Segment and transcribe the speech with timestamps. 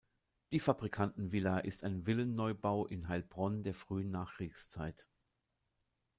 [0.51, 5.05] Die Fabrikantenvilla ist ein Villen-Neubau in Heilbronn der frühen Nachkriegszeit.